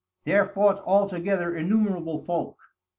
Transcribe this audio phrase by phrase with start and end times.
[0.23, 2.57] There fought all together innumerable folk!